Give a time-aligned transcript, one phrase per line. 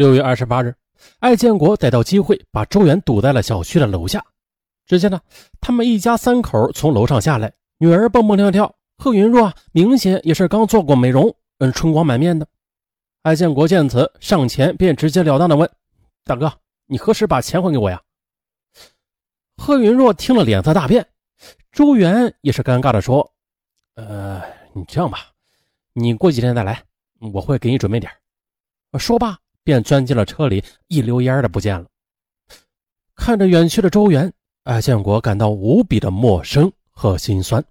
[0.00, 0.74] 六月二十八日，
[1.18, 4.24] 艾建国逮到机会，把周元堵在了小区的楼下。
[4.86, 5.20] 只见呢，
[5.60, 12.48] 他们一家三口从楼上下来，女儿蹦蹦跳跳，贺云若啊，明显也是刚做过美容，嗯，春光满面的。
[13.24, 15.70] 艾建国见此，上前便直截了当的问
[16.24, 16.50] ：“大哥，
[16.86, 18.00] 你何时把钱还给我呀？”
[19.58, 21.06] 贺云若听了，脸色大变。
[21.72, 23.30] 周元也是尴尬的说
[23.96, 24.40] ：“呃，
[24.72, 25.18] 你这样吧，
[25.92, 26.82] 你过几天再来，
[27.34, 28.10] 我会给你准备点
[28.98, 29.36] 说罢。
[29.70, 31.86] 便钻进了车里，一溜烟的不见了。
[33.14, 34.32] 看着远去的周元，
[34.64, 37.64] 艾建国感到无比的陌生和心酸。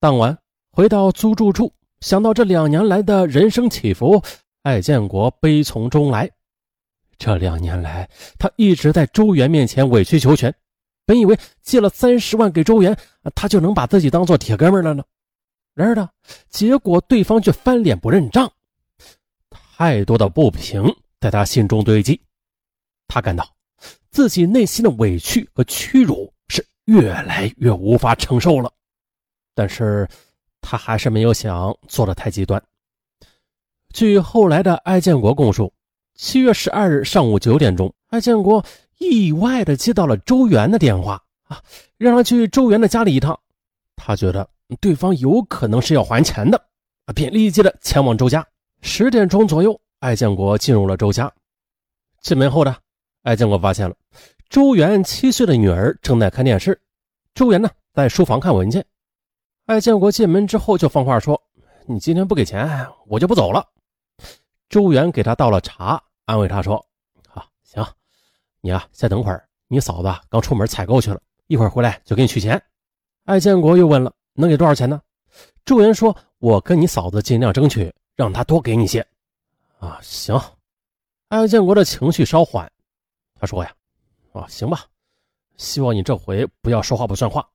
[0.00, 0.38] 当晚
[0.72, 4.22] 回到租住处，想到这两年来的人生起伏，
[4.62, 6.30] 艾建国悲从中来。
[7.18, 10.54] 这两年来，他一直在周元面前委曲求全，
[11.04, 12.96] 本以为借了三十万给周元，
[13.34, 15.04] 他就能把自己当做铁哥们了呢。
[15.74, 16.08] 然而呢，
[16.48, 18.50] 结果对方却翻脸不认账。
[19.76, 20.84] 太多的不平
[21.20, 22.20] 在他心中堆积，
[23.08, 23.44] 他感到
[24.12, 28.72] 自己内心的委屈和屈辱是越来越无法承受了。
[29.52, 30.08] 但是，
[30.60, 32.62] 他还是没有想做的太极端。
[33.92, 35.72] 据后来的艾建国供述，
[36.14, 38.64] 七月十二日上午九点钟，艾建国
[38.98, 41.60] 意外的接到了周元的电话啊，
[41.96, 43.36] 让他去周元的家里一趟。
[43.96, 44.48] 他觉得
[44.80, 46.56] 对方有可能是要还钱的
[47.06, 48.46] 啊，便立即的前往周家。
[48.86, 51.32] 十点钟左右，艾建国进入了周家。
[52.20, 52.76] 进门后呢，
[53.22, 53.96] 艾建国发现了
[54.50, 56.78] 周元七岁的女儿正在看电视，
[57.34, 58.84] 周元呢在书房看文件。
[59.64, 61.42] 艾建国进门之后就放话说
[61.88, 63.66] ：“你今天不给钱，我就不走了。”
[64.68, 66.76] 周元给他倒了茶，安慰他说
[67.26, 67.82] ：“好，行，
[68.60, 72.62] 你啊再等会儿，你嫂子刚出门采购去了，一会儿回来就给你取钱。”
[73.24, 75.00] 艾建国又问了：“能给多少钱呢？”
[75.64, 79.06] 周元说：“我跟你嫂子尽量争取。”让他多给你些，
[79.78, 80.40] 啊，行。
[81.28, 82.70] 艾建国的情绪稍缓，
[83.40, 83.74] 他说呀，
[84.32, 84.86] 啊，行吧，
[85.56, 87.48] 希望你这回不要说话不算话。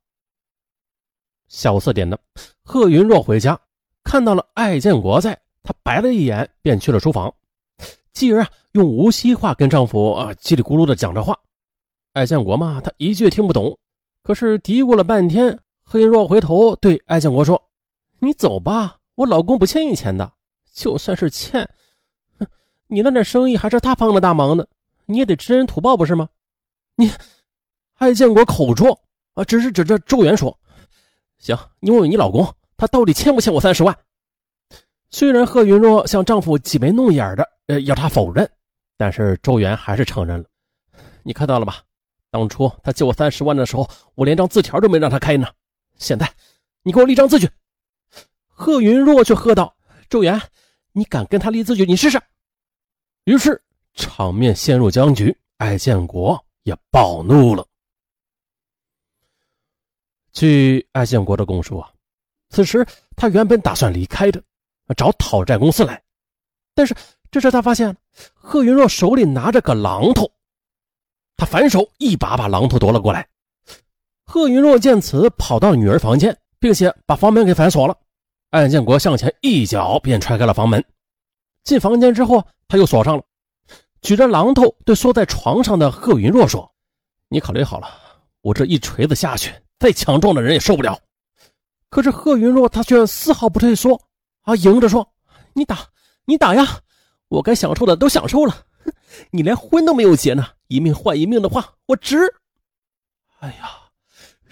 [1.47, 2.19] 下午四点的，
[2.63, 3.59] 贺云若回家，
[4.03, 7.33] 看到了艾建国在，她白了一眼，便去了书房，
[8.11, 11.39] 继而啊，用无锡话跟丈夫啊叽里咕噜的讲着话。
[12.13, 13.77] 艾建国嘛，他一句听不懂，
[14.23, 17.69] 可是嘀咕了半天，贺云若回头对艾建国说
[18.19, 20.33] ：“你走吧，我老公不欠你钱的。”
[20.79, 21.69] 就算是欠，
[22.39, 22.47] 哼，
[22.87, 24.65] 你那点生意还是他帮了大忙呢，
[25.07, 26.29] 你也得知恩图报不是吗？
[26.95, 27.11] 你，
[27.95, 28.97] 艾建国口拙
[29.33, 30.57] 啊，只是指着周元说
[31.37, 32.47] ：“行，你问问你老公，
[32.77, 33.93] 他到底欠不欠我三十万？”
[35.11, 38.49] 虽然贺云若向丈夫挤眉弄眼的，呃，要他否认，
[38.95, 40.45] 但是周元还是承认了。
[41.23, 41.83] 你看到了吧？
[42.31, 43.85] 当初他借我三十万的时候，
[44.15, 45.45] 我连张字条都没让他开呢。
[45.97, 46.31] 现在，
[46.83, 47.49] 你给我立张字据。
[48.47, 49.75] 贺云若却喝道
[50.09, 50.41] ：“周元。”
[50.91, 51.85] 你敢跟他立字据？
[51.85, 52.21] 你试试。
[53.25, 53.61] 于是
[53.93, 57.65] 场面陷入僵局，艾建国也暴怒了。
[60.31, 61.91] 据艾建国的供述啊，
[62.49, 62.85] 此时
[63.15, 64.41] 他原本打算离开的，
[64.95, 66.01] 找讨债公司来，
[66.73, 66.95] 但是
[67.29, 67.95] 这时他发现
[68.33, 70.31] 贺云若手里拿着个榔头，
[71.35, 73.27] 他反手一把把榔头夺了过来。
[74.25, 77.97] 贺云若见此，跑到女儿房间，并且把房门给反锁了。
[78.51, 80.83] 安建国向前一脚便踹开了房门，
[81.63, 83.23] 进房间之后，他又锁上了，
[84.01, 86.71] 举着榔头对缩在床上的贺云若说
[87.29, 87.87] ：“你考虑好了，
[88.41, 90.99] 我这一锤子下去，再强壮的人也受不了。”
[91.91, 94.01] 可是贺云若他却丝毫不退缩，
[94.41, 95.07] 啊，迎着说
[95.53, 95.77] ：“你打，
[96.25, 96.79] 你打呀！
[97.27, 98.65] 我该享受的都享受了，
[99.29, 102.17] 你连婚都没有结呢，一命换一命的话，我值。”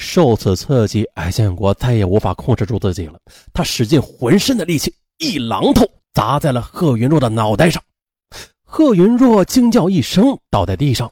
[0.08, 3.20] 受此刺激，艾建国再也无法控制住自己了。
[3.54, 7.84] 他使尽浑身的力气，一榔头砸在了贺云若的脑袋上。
[8.64, 11.12] 贺云若惊叫一声，倒在地上。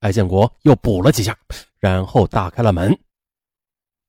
[0.00, 1.36] 艾建国又补了几下，
[1.78, 2.98] 然后打开了门。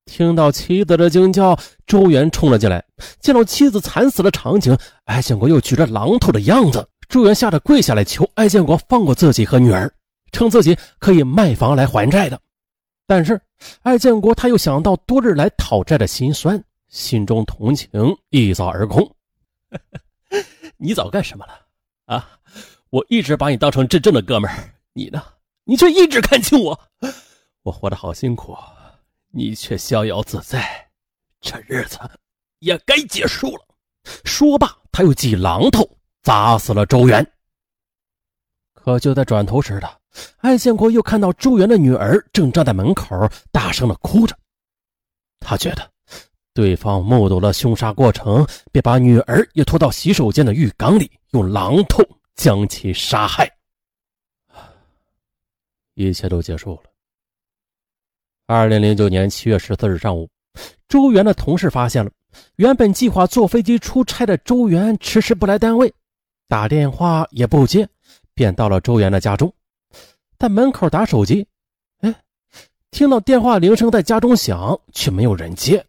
[0.05, 2.81] 听到妻子的惊叫，周元冲了进来。
[3.19, 9.93] 见到妻子惨死的场景，艾建国又举着榔头的样子，周元吓得跪下来求艾建国放过自己和女儿，
[10.31, 12.39] 称自己可以卖房来还债的。
[13.05, 13.39] 但是，
[13.81, 17.89] 艾建国他又想到多日来讨债的心酸，心中同情
[18.29, 19.15] 一扫而空。
[20.77, 21.67] 你早干什么了
[22.05, 22.39] 啊？
[22.89, 25.21] 我一直把你当成真正的哥们儿，你呢？
[25.65, 26.79] 你却一直看轻我。
[27.63, 28.55] 我活得好辛苦，
[29.31, 30.89] 你却逍遥自在，
[31.41, 31.97] 这日子
[32.59, 33.65] 也该结束了。
[34.23, 37.25] 说罢，他又几榔头砸死了周元。
[38.73, 40.01] 可就在转头时的。
[40.37, 43.15] 艾建国又看到周元的女儿正站在门口，
[43.51, 44.37] 大声的哭着。
[45.39, 45.89] 他觉得
[46.53, 52.03] 对方目睹了凶杀过程，便把女儿也拖到洗手间的浴缸里，用榔头
[52.35, 53.49] 将其杀害。
[55.95, 56.83] 一切都结束了。
[58.45, 60.29] 二零零九年七月十四日上午，
[60.87, 62.11] 周元的同事发现了
[62.55, 65.93] 原本计划坐飞机出差的周元迟迟不来单位，
[66.47, 67.87] 打电话也不接，
[68.33, 69.53] 便到了周元的家中，
[70.43, 71.47] 在门口打手机，
[72.01, 72.13] 哎，
[72.91, 75.85] 听到电话铃声在家中响，却没有人接，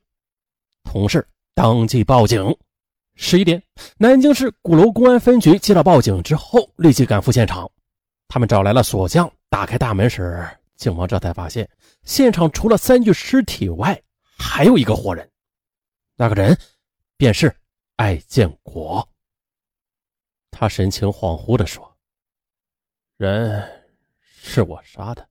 [0.84, 2.56] 同事当即报警。
[3.16, 3.60] 十一点，
[3.98, 7.68] 南京市鼓楼公安分局接到报警之后，立即赶赴现场。
[8.28, 10.46] 他们找来了锁匠，打开大门时，
[10.76, 11.68] 警方这才发现，
[12.04, 14.00] 现场除了三具尸体外，
[14.38, 15.28] 还有一个活人。
[16.14, 16.56] 那个人
[17.16, 17.52] 便是
[17.96, 19.08] 艾建国。
[20.52, 21.92] 他神情恍惚地说
[23.18, 23.68] ：“人
[24.44, 25.26] 是我杀的。”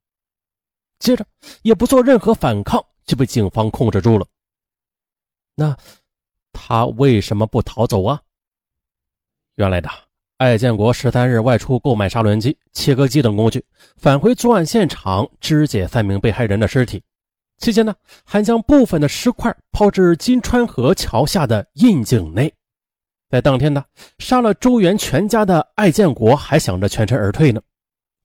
[0.99, 1.25] 接着
[1.61, 4.25] 也不做任何反抗，就被警方控制住了。
[5.55, 5.77] 那。
[6.55, 8.21] 他为什么不逃走啊？
[9.55, 9.89] 原来的
[10.37, 13.65] 艾建国十三日外出购买砂轮机、切割机等工具，
[13.97, 17.03] 返回作案现场肢解三名被害人的尸体，
[17.57, 17.93] 期间呢，
[18.23, 22.53] 还将部分的尸块抛至金川河桥下的窨井内。
[23.29, 23.83] 在当天呢，
[24.19, 27.59] 杀了周元全家的艾建国还想着全身而退呢。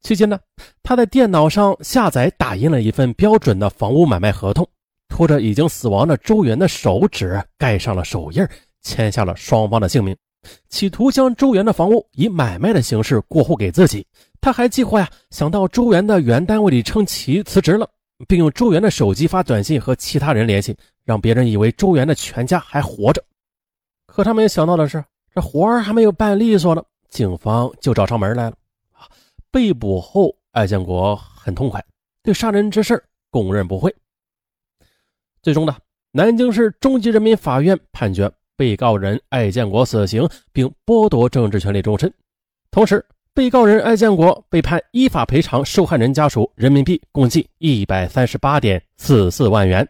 [0.03, 0.39] 期间呢，
[0.83, 4.69] 他在电脑上下载打印了一份标准的房屋买卖合同。
[5.09, 8.47] 拖着已经死亡的周元的手指，盖上了手印，
[8.83, 10.15] 签下了双方的姓名，
[10.69, 14.07] 企图将周元的房屋以买卖的形式过户给自己。
[14.41, 17.89] 他还计划呀，想到周元的原单位里称其辞职了，
[18.29, 23.25] 并用周元的手机发短信和其他人联系，让别人以为周元的全家还活着。
[24.07, 25.03] 可他没想到的是，
[25.35, 28.57] 这活儿还没有办利索呢，警方就找上门来了。
[29.51, 31.85] 被捕后，艾建国很痛快，
[32.23, 33.95] 对杀人之事供认不讳。
[35.43, 35.77] 最终呢，
[36.13, 42.13] 南京市中级人民法院判决被告人艾建国死刑，并剥夺政治权利终身。
[42.71, 49.89] 同时，被告人艾建国被判依法赔偿受害人家属人民币共计一百三十八点四四万元。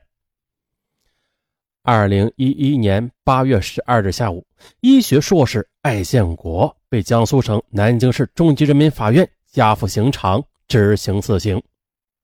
[1.82, 4.46] 二零一一年八月十二日下午，
[4.81, 11.62] 医学硕士艾建国被江苏省南京市中级人民法院押赴刑场执行死刑。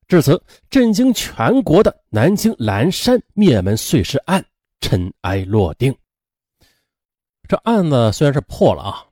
[0.06, 4.44] 至此，震惊全国的南京蓝山灭门碎尸案
[4.80, 5.96] 尘埃落定。
[7.48, 9.06] 这案子虽然是破了啊，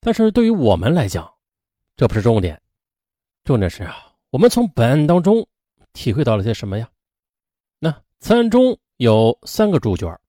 [0.00, 1.32] 但是对于我们来讲，
[1.96, 2.60] 这不是重点。
[3.44, 5.46] 重点是啊，我们从本案当中
[5.92, 6.88] 体会到了些什么呀？
[7.78, 10.20] 那此案中有三个主角，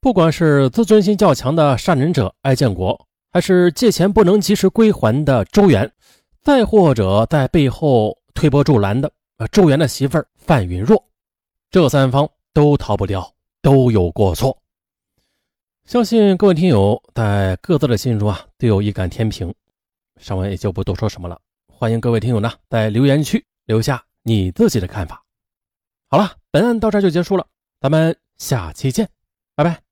[0.00, 5.92] 不管是自尊心较强的杀人者艾建国，还是借钱不能及时归还的周元，
[6.42, 8.16] 再或者在背后。
[8.34, 11.04] 推波助澜的呃，周元的媳妇儿范云若，
[11.72, 14.56] 这三方都逃不掉，都有过错。
[15.86, 19.52] 相信各位听友在各自的心中啊，都有一杆天平。
[20.20, 21.36] 上文也就不多说什么了，
[21.66, 25.20] 欢迎各位听友呢在留言区留下你自己的看法。
[26.08, 27.44] 好了，本案到这就结束了，
[27.80, 29.08] 咱们下期见，
[29.56, 29.87] 拜拜。